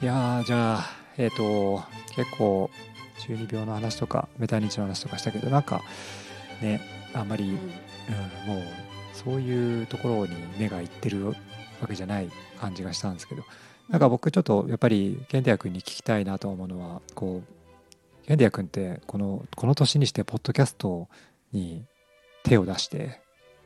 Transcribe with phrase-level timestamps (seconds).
[0.00, 0.86] いやーじゃあ
[1.16, 1.82] えっ、と
[2.14, 2.70] 結構
[3.18, 5.82] 中二病の話とかメタ認知の話とかしたけどなんか
[6.62, 6.80] ね
[7.14, 7.54] あんまり、うん、
[8.54, 8.62] もう
[9.12, 11.34] そういうところに目がいってるわ
[11.88, 12.30] けじゃない
[12.60, 13.42] 感じがしたんですけど
[13.88, 21.08] なんか僕ちょっとやっぱりケンティア君に聞きたいなと思うのはこうケンティア君ってこのこの年にしてポッドキャスト
[21.52, 21.84] に
[22.44, 23.20] 手を出して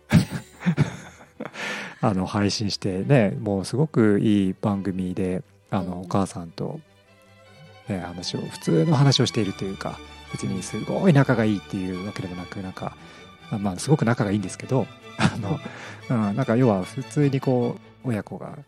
[2.00, 5.42] あの配信してねもうすごくいい番組で
[5.72, 6.80] あのお母さんと、
[7.88, 9.98] ね、話を普通の話をしているというか
[10.32, 12.96] 別にすごい仲がいいっていうわけでもなくなんか
[13.50, 14.86] まあすごく仲がいいんですけど
[15.18, 15.58] あの、
[16.28, 18.58] うん、なんか要は普通にこう親子が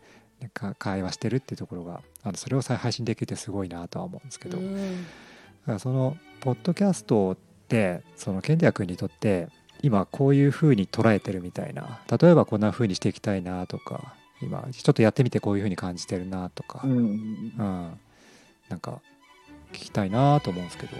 [0.77, 9.47] 会話してるっていうところがあのそれを再配信できてすごいなとは思うんですけど、だからそのポッドキャストってそのケンディア君にとって
[9.81, 17.99] 今こういうふうに捉えてるみたいな例えばこんなふうにしていきたいなとか今ちょっとやってみてこういうふうに感じてるなとか、うん、うん、
[18.69, 19.01] なんか
[19.71, 20.97] 聞きたいなと思うんですけど。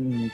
[0.00, 0.30] うん、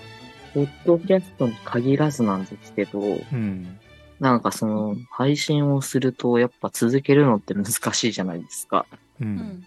[0.54, 3.78] ポッドキャストに限らずなんですけど、うん、
[4.20, 8.86] なんかその配信をするとやっぱ続けるのって難しいじゃないですか。
[9.20, 9.66] うん、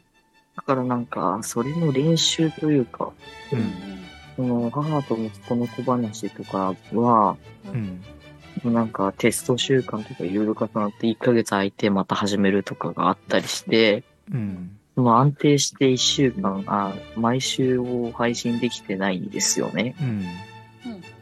[0.56, 3.12] だからなんかそれの練習というか、
[3.52, 3.72] うん、
[4.36, 8.04] その母と息子の小話とかは、うん、
[8.64, 19.96] なんかテスト週間とかいろいろ重なって1ヶ月空いてまた始めるとかがあったりして、うん、安定して1週間、あ毎週を配信できてないんですよね。
[20.02, 20.22] うん。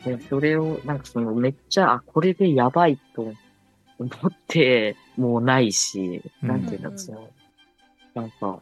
[0.03, 3.33] で、それを、なんかそのめっちゃ、あ、これでやばいと
[3.99, 7.29] 思ってもうないし、なんていうんだ、その、
[8.13, 8.59] なんか、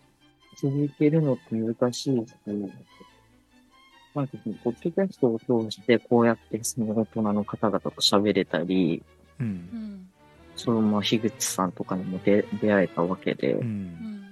[0.62, 2.34] 続けるのって難しいし、
[4.16, 9.04] なんかその、ポッドキャストを通してこうやってその大人の方々と喋れたり、
[9.40, 10.08] うん、
[10.56, 14.24] そのまあ、樋口さんとかにも出出会えたわけで、うん。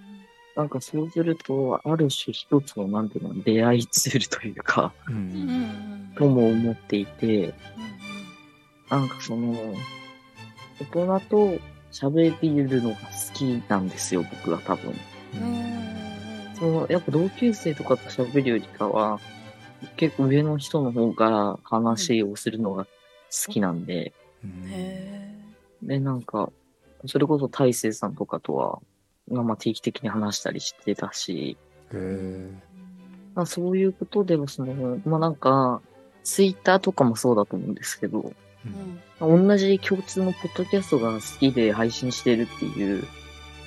[0.55, 7.53] なんかそうすると、ある種一つの、なんていうの、出会いツールというか、うん、とも思っていて、
[8.89, 9.53] なんかその、
[10.79, 11.59] 大人と
[11.91, 12.35] 喋
[12.69, 14.93] るのが好きなんですよ、僕は多分。
[16.55, 19.19] その、やっぱ同級生とかと喋るよりかは、
[19.95, 24.13] 結構上の人の方から話をするのが好きなんで、
[25.81, 26.51] で、なんか、
[27.05, 28.79] それこそ大勢さんとかとは、
[29.31, 31.57] がまあ定期的に話したりしてたし、
[33.35, 35.81] まあ、そういうことでもその、まあなんか、
[36.23, 38.33] ツイッターとかもそうだと思うんですけど、
[39.21, 43.05] うん、同じ共通のポッドキャストが好きで配信してるっていう、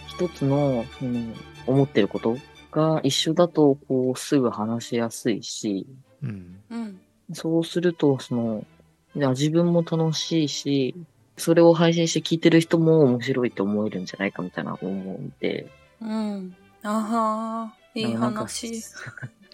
[0.08, 1.34] 一つの、その、
[1.66, 2.36] 思ってること
[2.70, 5.86] が一緒だと、こう、すぐ話しやすいし、
[6.22, 7.00] うん、
[7.32, 8.66] そうすると、その、
[9.14, 10.94] 自分も楽しいし、
[11.36, 15.66] それを配信して聞いてる人も面白いと思えるんじゃないかみたいな思うんで。
[16.00, 16.54] うん。
[16.82, 18.82] あはー、いい話。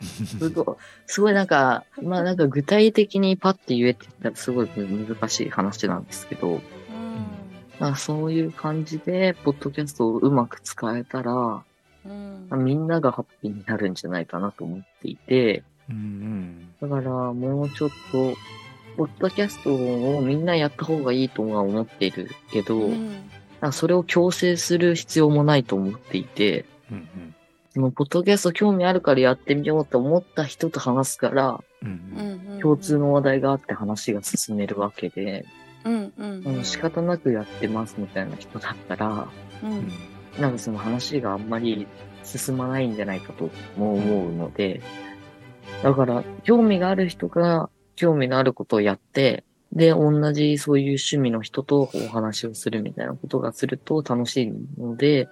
[0.02, 6.60] すごい、すごいなんか、まあなんか具体的にパッて言えって言ったらすごい難しい話なんですけど、うん、
[7.78, 11.64] まあそういう感じで、ポッドキャストをうまく使えたら、
[12.50, 18.34] うん、みんながハッピーになるんじゃないかなと思っていて、うんうん、だからもうちょっと
[18.96, 23.22] ポッドキャストをみんなやった方がいいとは思っているけど、うん、
[23.72, 27.34] それを強制する必要もないと思っていて、うんうん、
[27.74, 35.44] そのポッドキャスト興味あるからやってみようと思った人と話すから、うんうん、共通の話題があって話が進めるわけで、
[35.84, 36.42] うんうん。
[36.44, 39.28] うん、仕方なくやってますみたいな人だったら、
[39.62, 39.92] うん、
[40.38, 41.86] なんかその話があんまり
[42.24, 44.80] 進まないんじゃないかとも思うので、
[45.82, 55.28] だから興味がある人が興味のあることをやって、で、同じそういう趣味の人とお話をするみたいなことがすると楽しいので、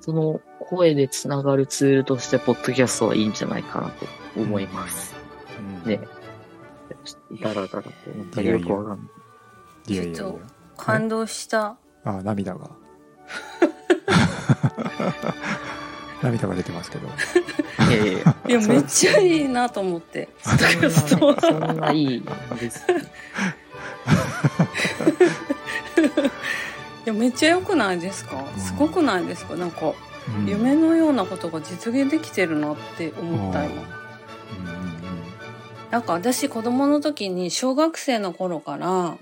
[0.00, 4.06] その声でつながるツールとして、ポッドキャストはいいんじゃないかなと
[4.40, 5.14] 思います。
[5.84, 6.00] うん、ね。
[7.42, 9.04] ダラダラって思ったらよくわかんな
[9.88, 9.92] い。
[9.92, 10.32] いやいやいや。
[10.76, 11.76] 感動した。
[12.04, 12.70] あ、涙が。
[16.22, 17.08] 涙が出てますけど。
[17.90, 20.28] いやいやいや、めっちゃいいなと思って。
[20.40, 22.22] そんないい
[22.60, 22.84] です。
[27.04, 28.44] いや、めっちゃ良くないですか？
[28.58, 29.56] すごくないですか？
[29.56, 29.92] なんか、
[30.38, 33.82] うん、夢のようなことが実現できてるなって思った今。
[35.90, 39.16] なんか私子供の時に小学生の頃から、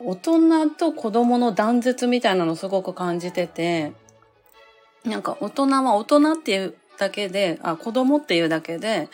[0.00, 3.92] 大人と子供の断絶みたいなのすごく感じてて、
[5.04, 9.08] なんか大人は大人っていうだけで、あ、子供っていうだけで、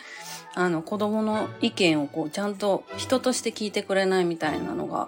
[0.53, 5.07] あの、子供の意見をこう、ちゃんと人として聞いてくれないみたいなのが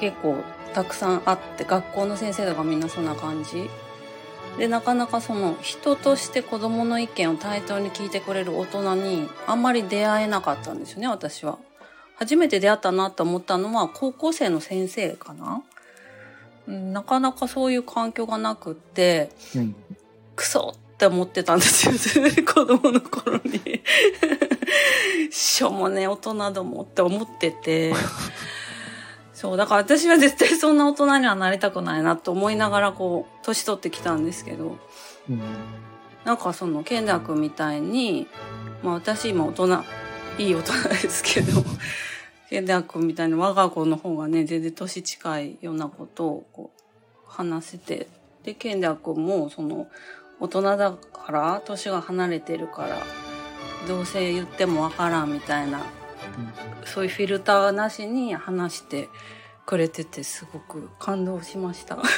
[0.00, 0.36] 結構
[0.74, 3.68] たくさんあって、学校の先生とかみんなそんな感じ。
[4.58, 11.58] でなかなかその人として子供の意見を対等に聞いてくれる大人にあんまり出会えなかったんですよね私は。
[12.16, 15.62] 初めて出会ったなと思ったのは高校生の先生かな、
[16.66, 19.30] なかなかそういう環境がなくって、
[20.36, 23.82] クソって思ってたんですよ 子供の頃に。
[25.30, 27.94] しょうもね大人どもって思ってて。
[29.32, 34.78] そうだから私は絶対そんな大人にはなりたくないなと思いながらこう年取ってきたんですけど、
[35.28, 35.42] うん、
[36.24, 38.26] なんかその健太君みたいに
[38.82, 39.84] まあ私今大人
[40.38, 41.62] いい大人ですけど
[42.48, 46.80] 健太君みたいに我が子の方がね全然年近いようなことをこう
[47.26, 48.08] 話せて。
[48.46, 49.88] で健太君もその
[50.40, 53.02] 大人だから年が離れてるから
[53.88, 55.80] どうせ言ってもわからんみたいな
[56.84, 59.08] そういうフィルターなしに話して
[59.64, 61.98] くれててすごく感動しました。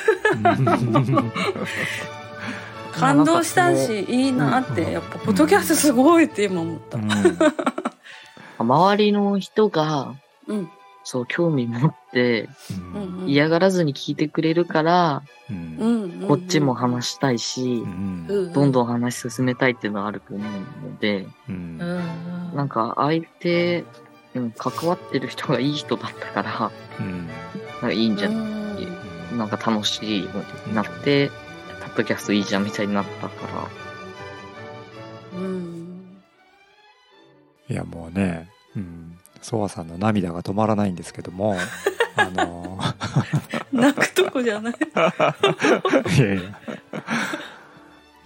[2.93, 6.99] 感動したしいいなって、やっぱポッドキャストすごいって今思った、
[8.59, 10.17] 周りの人が、
[10.47, 10.71] うん、
[11.11, 12.51] そう興味持って、
[13.27, 20.53] 嫌がらずに聞いてくれるから、うん、こっちも話したいし、うん、どんどん話進めたいっていうのはあると思う
[20.87, 23.87] ので、うん、なんか相手、
[24.35, 26.71] うん、関わってる人がいい人だったから、
[27.01, 30.29] うん、なんかいいんじゃん、なんか楽しい
[30.75, 31.31] なって、
[31.81, 33.47] タッドキャストいいじゃんみたいになったか
[35.33, 35.39] ら。
[35.39, 36.19] うん。
[37.71, 39.08] いやもうね、うん、
[39.43, 41.57] ソワさんの涙が止まらないんですけども
[42.17, 42.79] あの
[43.73, 44.75] 泣くとこじゃない。
[46.17, 46.59] いやいや。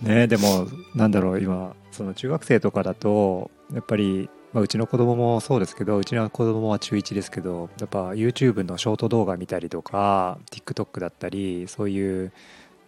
[0.01, 12.33] ねでもなんだろう今その中学生とかだとやっぱり、まあ、うちの子供もそうですけどうちの子供は中1ですけどやっぱ YouTube のショート動画見たりとか TikTok だったりそういう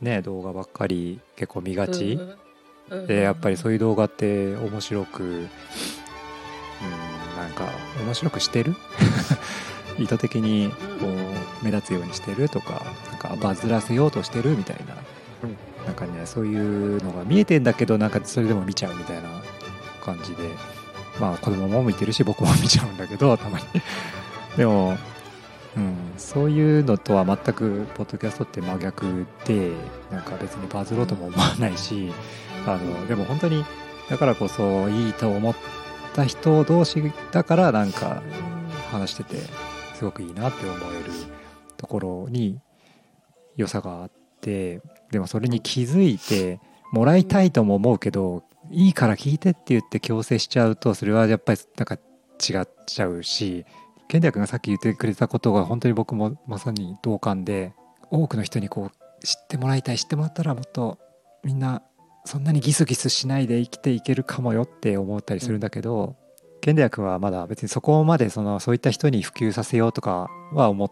[0.00, 2.18] ね動画ばっかり結構見がち、
[3.06, 5.48] でやっぱりそういう動画って面白く、うん、
[7.54, 7.68] か
[8.04, 8.74] 面白くしてる？
[9.98, 10.70] 意図的に
[11.00, 14.96] こう目立つようにしてるとかなんかバズらせようとしてるみたいな、
[15.86, 19.28] なんかねそういうのが見えてんだけどなんかそれでも見ちゃうみたいな
[20.02, 20.48] 感じで
[21.20, 23.64] まあ子供も見てるし僕も見ちゃうんだけどたまに。
[24.56, 24.96] でも、
[25.76, 29.72] うん、そういうのとは全くポッドキャストって真逆で
[30.12, 32.12] なんか別にバズろうとも思わないし
[32.64, 33.64] あのでも本当に
[34.08, 35.83] だからこそいいと思って
[36.14, 38.22] た人同士だからなんか
[38.90, 39.36] 話してて
[39.94, 41.10] すごくいいなって思える
[41.76, 42.60] ところに
[43.56, 44.80] 良さがあって
[45.10, 46.60] でもそれに気づいて
[46.92, 53.66] もらいたいとも思うけどいいから聞いてって言って強制しちゃうとそれはやっぱりなんか違っちゃうし
[54.08, 57.74] 健太君がさっき言ってくれたことが本当に僕もまさに同感で
[58.10, 60.98] 多くの人にこう知ってもらいたい知ってもらったらもっと
[61.42, 61.82] みんな
[62.24, 66.16] そんなにギスギスしないで生きていけるかもよって思ったりするんだけど、
[66.62, 70.90] ケンデア君はまだ別にそこまでそのそういった人に普及させようとかは思っ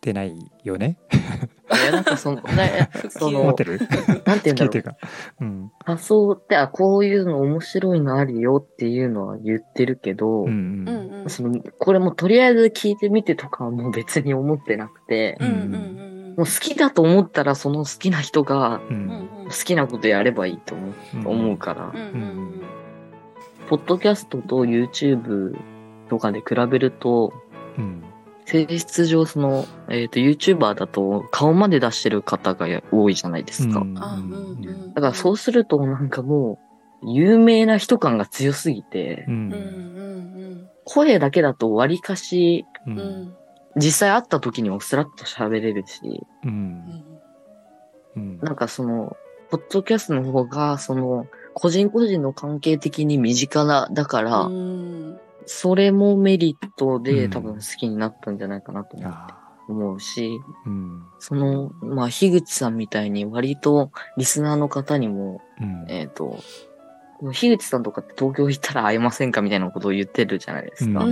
[0.00, 0.98] てないよね？
[1.12, 3.78] いやなんかその、ね、 その、思ってる？
[4.24, 4.96] なんて言うんだろ
[5.40, 5.44] う。
[5.44, 10.88] うん、発想って、あ、こういうの面白いのあるよっていうのは言ってるけど、うん
[11.22, 15.58] うん、そのこれもとりあえず聞いてみてとかはもう別に思ってなくて、うんうんう
[16.18, 21.92] んもう好きだと思ったらその好きな人が好きなことやればいいと思う,、思うから、
[23.68, 25.56] ポッドキャストと YouTube
[26.08, 27.32] とかで比べると、
[28.44, 33.86] 性質上その、えっ、ー、と YouTuber だと顔まで出してる方が多いじゃないですか。
[34.94, 36.58] だからそうするとなんかも
[37.02, 39.26] う有名な人感が強すぎて、
[40.84, 43.36] 声だけだと割かし、うん
[43.76, 46.00] 実際会った時にもスラッと喋れるし、
[46.44, 47.04] うん、
[48.16, 49.16] うん、なんかその、
[49.50, 59.34] ポッドキャストの方が、その、個人個人の関係的に身近な、だから、うん、それもメリットで多分好きになったんじゃないかなと思って。
[59.68, 66.38] 思うし、うん、その、まあ、樋口さんみたいに割とリスナーの方にも、うん、えっ、ー、と、
[67.30, 71.06] 樋口さんとかって東京行ったら会えませんかみたいなことを言ってるじゃないですか。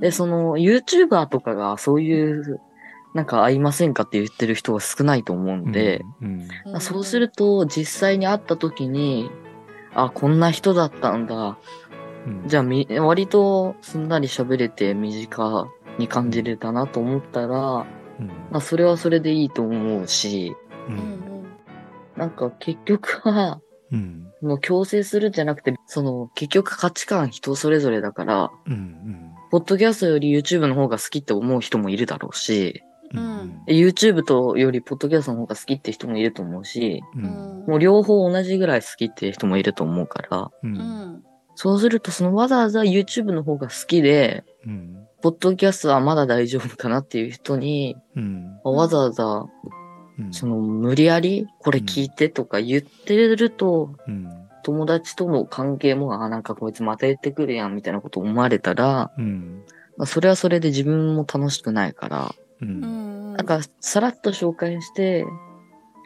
[0.00, 2.60] で、その YouTuber とかがそういう
[3.14, 9.30] なんか会いませんかって言ってる人が少ないと思うんで、うんうん、そうすると実際に会った時に、
[9.94, 11.58] あ、こんな人だったんだ。
[12.26, 15.68] うん、じゃあみ、割とすんなり喋れて身近
[15.98, 17.86] に感じれたなと思ったら、
[18.50, 20.54] まあ、それはそれでいいと思うし、
[22.16, 23.60] なんか結局は、
[23.92, 32.82] うん、もう強制するんじゃなくて、その結局価値観人それぞれだから、うんうん、ポッドキャストより YouTube の方が好きって思う人もいるだろうし、
[33.12, 41.22] うん、YouTube とよりポッドキャストの方が好きって人もいると思うし、うん、もう両方同じぐらい好きっていう人もいると思うから、うん、
[41.56, 49.46] そうするとそのわざわざ YouTube の方が好きで、うん、ポッドキャストはまだ大丈夫かなっていう人に、うん、わざわざ、
[50.30, 53.94] その無理やりこれ聞いてとか言ってると、
[54.62, 59.10] 友達との関係も、あ、なんかこいつまた言ってくるやんみたいなこと思われたら、
[59.96, 65.24] まあ、それはそれで自分も楽しくないから、うん、なんかさらっと紹介して、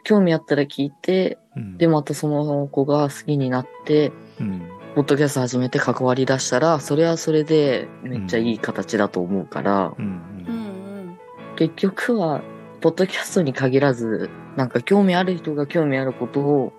[0.03, 4.61] 興味あったら聞いて、うん、で、またその子が好きになって、うん、
[4.95, 9.93] ポッドキャスト始めて関わり出したら、それはそれでめっちゃいい形だと思うから、
[11.55, 12.41] 結局は、
[12.81, 16.73] ポッドキャストに限らず、なんか興味ある人が興味あることを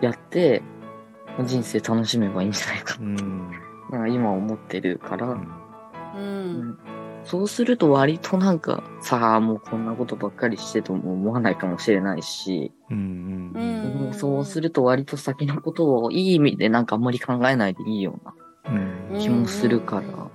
[0.00, 0.62] やって、
[1.44, 2.94] 人生楽しめばいいんじゃないか。
[2.94, 3.50] って、うん、
[3.90, 5.42] なんか今思ってるから、うん、
[6.16, 6.78] うん、
[7.24, 16.86] そうすると割となんか、さあもうこんなことばっかりしてとも思わないかもしれないし、うんうん、そうすると割と先のことをいい意味でなん。
[16.86, 17.02] かあん。
[17.02, 20.30] まり考えないでいいような気もするから、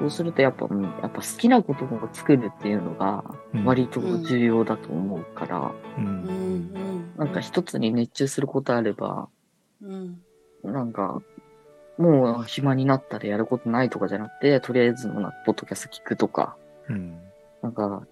[0.00, 0.66] そうするとやっぱ、
[1.02, 3.22] やっぱ好きなことを作るっていうのが
[3.64, 5.72] 割と重要だと思うから、
[7.16, 9.28] なんか一つに熱中することあれば、
[10.64, 11.20] なんか
[12.00, 16.56] もう暇になったらやることないとかじゃなくて、とりあえずのポッドキャスト聞くとか、
[16.88, 17.18] うん、
[17.62, 18.02] なんか、まあ、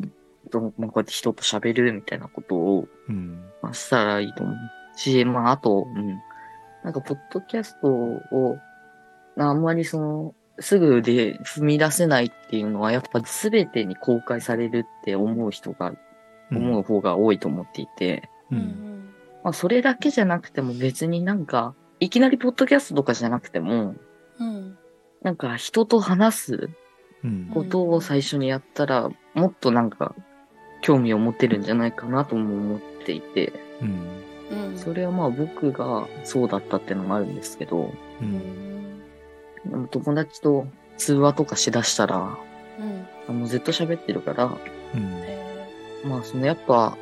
[0.50, 4.56] こうやって人と喋るみたいなことを、うん、まあ、したらいいと思う
[4.98, 6.18] し、まあ、あと、うん、
[6.84, 8.58] なんか、ポッドキャストを、
[9.38, 15.94] あんまりその、すぐで踏み出せないっていうのは、やっぱ全てに公開されるって思う人が、
[16.50, 19.10] 思う方が多いと思っていて、うん、
[19.44, 23.94] まあ、それだけじゃなくても別になんか、いきなりポッドキャストとかじゃなくても、
[24.38, 24.78] うん、
[25.22, 26.70] なんか人と話す
[27.52, 30.14] ことを最初にやったら、もっとなんか
[30.80, 38.77] 興味を持てるんじゃないかなとも思っていて、うん、それはまあ僕がそうだったっていうのもあるんですけど、うん、
[39.90, 42.36] 友達と通話とかしだしたら、
[43.28, 44.44] うん、もうずっと喋ってるから、
[44.94, 46.96] うん、まあそのやっぱ、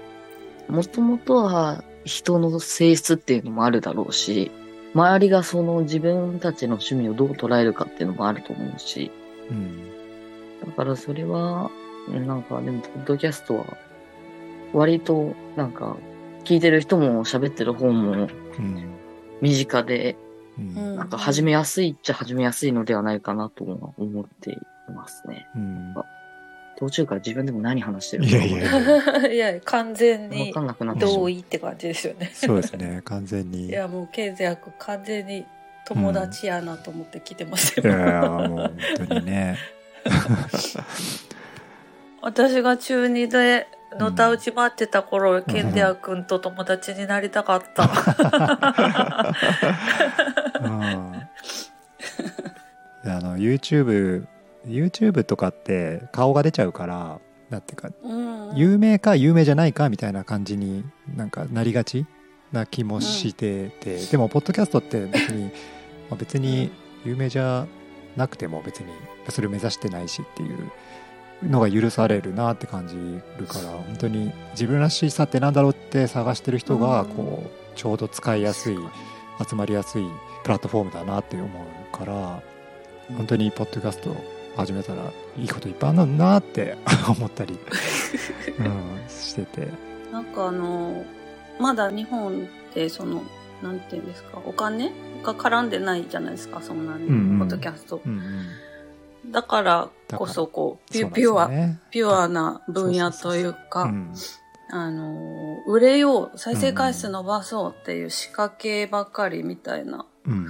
[0.68, 4.50] もともとは人の性質っていうのもあるだろうし、
[4.94, 9.10] 周りがその自分たちの趣味をどう捉えるかっていうのもあると思うし、
[9.50, 9.90] うん、
[10.64, 11.70] だからそれは、
[12.08, 13.64] なんかでも、ポッドキャストは、
[14.72, 15.96] 割と、なんか、
[16.44, 18.28] 聞いてる人も喋ってる方も、
[19.40, 20.16] 身近で、
[20.58, 24.56] うん、なんか始めやすいっちゃ始めやすいのではないかなと思ってい
[24.94, 25.48] ますね。
[25.54, 25.94] うん。
[26.78, 28.36] 途中から自分でも何話してるのか。
[28.36, 29.60] いやいやいや。
[29.64, 30.52] 完全に
[30.98, 32.30] 同意って感じですよね。
[32.34, 33.00] そうですね。
[33.04, 33.66] 完全に。
[33.68, 35.46] いやもうケンゼア君完全に
[35.86, 39.56] 友達やなと思って来てますよ、うん、いやもう本当にね。
[42.22, 43.68] 私が中2で
[43.99, 47.85] のたうち回ってた頃、うん、ケンデア君と友達になりたかった。
[50.61, 50.71] うん、
[53.11, 54.26] あの YouTube
[54.66, 62.07] YouTube とかって顔が出ちゃうからだってか、うん、有名か有名じゃないかみたいな感じになんかなりがち
[62.52, 65.50] な気もしてて、うん、でもポッドキャストって別にま
[66.12, 66.71] あ別に
[67.05, 67.66] 有名じゃ
[68.16, 68.87] なくても別に
[69.28, 70.71] それを目指してないしっていう
[71.43, 72.97] のが許されるなって感じ
[73.38, 78.76] るから本当に自分らしさってなんだろうって探してる人がこうちょうど使いやすい
[79.47, 80.05] 集まりやすい
[80.45, 82.43] プラットフォームだなって思うから
[83.16, 84.16] 本当にポッドキャスト
[84.57, 86.78] 始めたらいいこといっぱいあるなって
[87.09, 87.59] 思ったり、
[88.59, 89.69] うん、してて。
[90.11, 91.05] なんかあの
[91.61, 93.23] まだ日本ってその
[93.62, 98.12] なんていうんですかお金が絡んでないじゃないですかそんなに、うんうん、ポッドキャスト、うん
[99.25, 103.92] うん、だからこそこうピュピュア、ね、ピュアな分野というか
[104.70, 110.46] あの売れよう再生回数伸ばそうっていう仕掛けばかりみたいな、うん。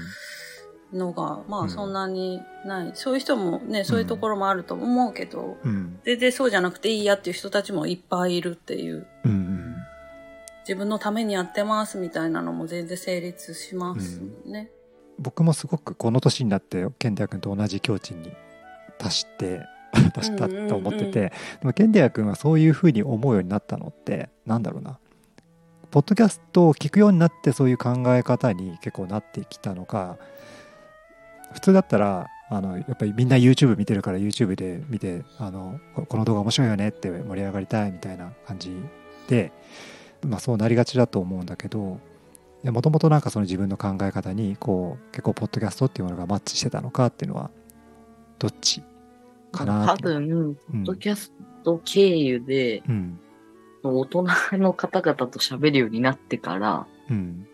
[0.93, 2.89] のが、まあそんなにない。
[2.89, 9.07] うん、そういう人もね、そういうところもあると思うけど、うん、全然そうじゃなくていいやっていう人たちもいっぱいいるっていう。
[9.25, 9.75] うんうん、
[10.61, 14.71] 自分のためにやってますみたいなのも全然成立しますね。
[15.19, 18.33] 僕もすごくこの年になってケンデア君と同じ境地に
[18.99, 19.61] 達して
[20.13, 24.99] 達したと思ってて、でもケンデア君はそういうふうに思うようになったのってなんだろうな。
[25.91, 30.19] ポッドキャストを聞くようになってそういう考え方に結構なってきたのか
[31.53, 38.77] 普通だったらあのやっぱりみんな YouTube 見てるから YouTube で見てあのこの動画面白いよねって盛り上がりたいみたいな感じ
[39.29, 39.53] で、
[40.23, 41.99] まあ、そうなりがちだと思うんだけど
[42.63, 47.51] もともとなんかその自分の考え方にこう結構ポッドキャストっていうものがマッチしてたのかっていうのは
[48.39, 48.83] どっち
[49.53, 51.33] かな多分、ポッドキャス
[51.65, 53.19] ト経由で、うん、
[53.83, 57.47] 大人の方々と喋るようになってから、うん、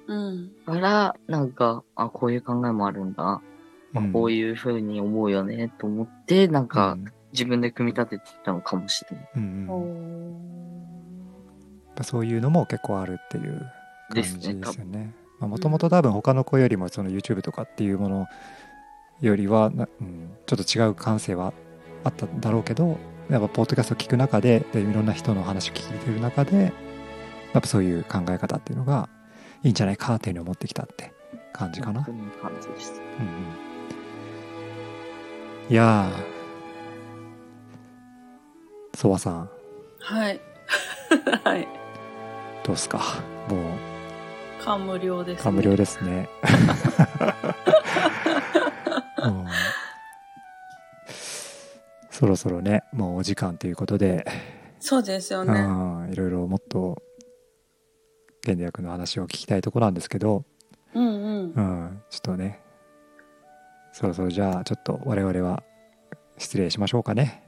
[0.67, 3.41] から、なんか、あ、こういう考えもあるんだ。
[3.93, 6.97] まあ、こういうふうに思うよね、と思って、なんか、
[7.33, 9.31] 自分で組み立ててたのかもしれない。
[9.37, 10.13] うん
[12.03, 13.71] そういうのも結構あるっていう
[14.09, 15.15] 感じですよね。
[15.41, 18.27] もともと多分他の子よりもその YouTube とかっていうもの
[19.23, 19.71] よりは、う
[20.05, 21.53] ん、ちょっと違う感性は
[22.05, 22.99] あったんだろうけど
[23.31, 26.73] やっぱポッドキャストを聞く中ででいろんな人の話を聞いてる中で
[27.53, 29.09] やっぱそういう考え方っていうのが
[29.63, 31.13] いいんじゃないかっていうのを持ってきたって
[31.53, 32.05] 感じかな。
[32.09, 32.25] うんうん、
[35.71, 38.99] いやー。
[38.99, 39.49] ソワさん。
[40.01, 40.41] はい。
[41.45, 41.69] はい。
[42.65, 42.99] どうすか？
[43.49, 43.61] もう。
[44.65, 45.45] 感無量ですね。
[45.45, 46.29] 感無量ですね、
[52.23, 54.25] そろそろねもうお時間ということで。
[54.79, 55.59] そうですよね。
[56.13, 56.15] い。
[56.15, 57.03] ろいろもっと
[58.45, 60.45] 原理学の話を聞きたいところなんですけど、
[60.95, 62.61] うんうん、うん、ちょっとね。
[63.93, 65.65] そろそろじゃあちょっと我々は
[66.39, 67.43] 失礼しましょうかね。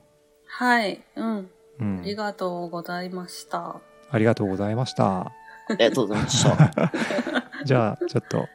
[0.48, 3.76] はい、うん、うん、ありがとうございました。
[4.10, 5.20] ありがとうございました。
[5.20, 5.32] あ
[5.70, 6.92] りがとうございました。
[7.64, 8.48] じゃあちょっと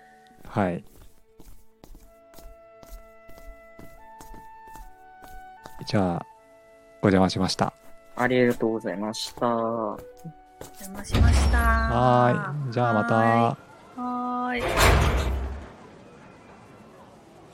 [0.49, 0.83] はい
[5.89, 6.25] じゃあ、
[7.01, 7.73] お邪魔しました。
[8.15, 9.47] ありがとうございました。
[9.47, 9.97] お
[10.59, 11.57] 邪魔しました。
[11.57, 12.71] はい。
[12.71, 13.15] じゃあまた。
[13.99, 14.59] はい。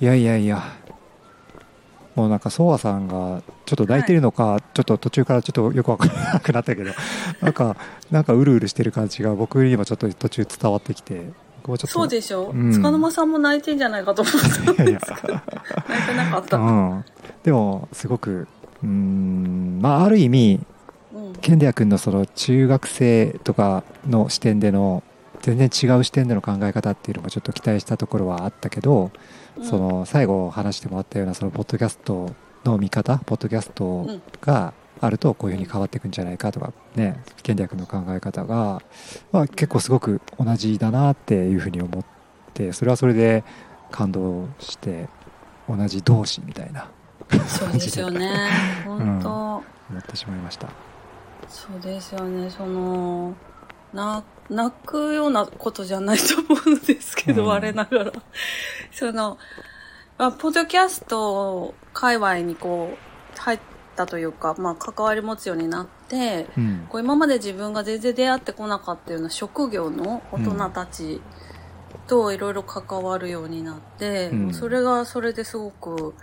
[0.02, 0.62] いやいやいや。
[2.16, 6.92] もうなんか、ソワさんがちょっと抱いてるのか、はい、ちょっと途中からちょっとよくわからなくなったけど、
[7.40, 7.78] なんか、
[8.12, 11.32] なんかうるうるしてる感じが僕にもちょっと途中伝わってきて、
[11.88, 15.20] そうでしょ、うん、塚沼さんも泣いてんじゃないかと思ったんですか
[15.88, 17.06] 泣いてなかった、うん、
[17.46, 18.48] でもすごく
[18.84, 20.60] うんまあある意味、
[21.14, 25.04] うん、ケンデア君のその中学生とかの視点での
[25.42, 29.12] 全然違う視点での考え方っていうのもちょっと期待したところはあったけど、
[29.58, 34.08] うん、その最後話してもらったようなそのポッドキャストの見方ポッドキャスト
[34.42, 38.82] があるとこういうふうに変わっていくんじゃないかとかねケンデア君の考え方が、
[39.32, 42.06] まあ、結構すごく同じだなっていうふうに思っ
[42.56, 43.44] てそれはそれで
[43.92, 45.08] 感動して
[45.70, 46.90] 同じ同士みたいな
[47.48, 48.50] そうですよね。
[48.86, 49.64] 本当、うん、思
[50.00, 50.70] ってしまいました。
[51.48, 52.50] そうですよね。
[52.50, 53.36] その
[53.94, 58.12] な泣くようなことじゃないと思うんですけど、うん、我ながら。
[58.92, 59.38] その、
[60.18, 62.96] まあ、ポッドキャスト界隈にこ
[63.36, 63.60] う入っ
[63.96, 71.22] たというか、まあ、関わり持つようになって、うん、こう今まで自分が全然出会ってこなかったような職業の大人たち
[72.08, 76.14] といろいろ関わるようになって、うん、それがそれですごく、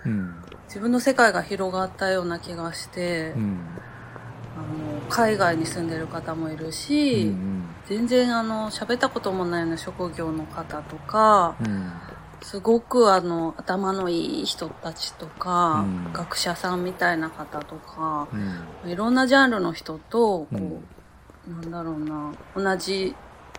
[0.68, 3.59] 自分の世界が広がったような気がして、うん、
[4.57, 11.92] あの海外に住んでる方もいるし、うんうん、全然あの喋ったこともないような職業の方とか、うん、
[12.42, 18.29] すごくあの頭のいい人たちとか、うん、学者さんみたいな方とか、
[18.87, 20.81] いろんなジャンルの人とこ
[21.49, 23.14] う、なんだろうな同じ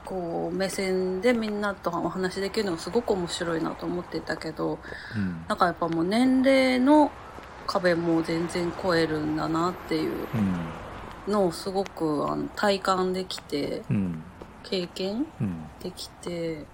[0.05, 4.79] こう目線でみんなとお話できるのがすごく面白いなと思っていたけど、
[5.15, 7.11] うん、なんかやっぱもう年齢の
[7.65, 10.27] 壁も全然超えるんだなっていう
[11.27, 14.23] のをすごくあの体感できて、うん、
[14.63, 15.25] 経験
[15.81, 16.65] できて、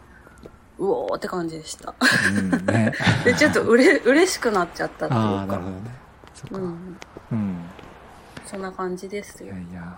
[0.80, 1.94] うおーって感じでした。
[2.30, 5.42] うんね、 でちょっとうれ嬉しくなっちゃったっていうか。
[5.42, 5.82] あなるほどね。
[6.34, 6.58] そっか。
[6.58, 6.98] うん。
[7.32, 7.58] うん、
[8.46, 9.48] そんな感じですよ。
[9.48, 9.98] いやいや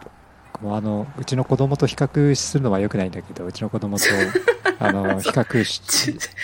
[0.62, 4.06] もうあのうちの子供と比較するのはよくないんだけどうちの子供と
[4.80, 5.82] あの比較し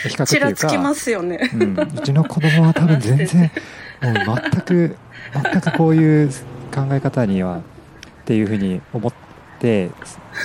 [0.08, 3.52] 比較っていうかきますよね、うん、うちの子供は多分全然
[4.02, 4.96] もう全く
[5.34, 6.30] 全くこういう
[6.74, 7.62] 考え方にはっ
[8.26, 9.14] ていうふうに思っ
[9.60, 9.90] て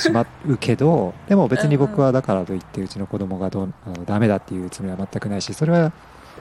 [0.00, 5.92] しまうけどでも別に僕はだからといってうちの子供がどうあのダメだっていうつもりは全くないしそれは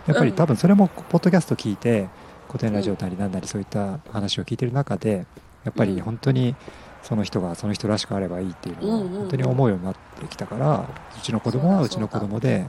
[0.08, 2.10] やっぱり多分それもポッドキャスト聞いて
[2.48, 5.26] 古典ラジオなりなんなりそういった話を聞いてる中で
[5.63, 6.56] やっぱり本当に、
[7.04, 10.88] その人がその人らしくあればいいっていうのを本当に思うようになってきたから、
[11.18, 12.68] うちの子供はうちの子供で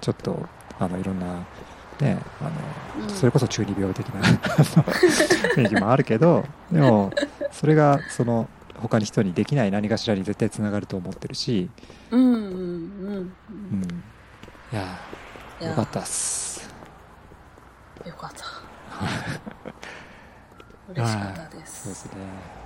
[0.00, 1.44] ちょっとあのいろんな
[2.00, 2.44] ねあ
[3.02, 4.20] の、それこそ中二病的な
[5.54, 7.12] 雰囲気もあるけどでも
[7.52, 11.68] それがその他に人にできない何かしらに絶対つながると思ってるし
[12.10, 13.32] うんうんうん、
[13.72, 14.04] うん、
[14.72, 14.98] いや
[15.60, 16.70] よかったっす。
[18.06, 18.44] よかった。
[20.92, 21.82] 嬉しかったです。
[21.82, 22.59] そうですね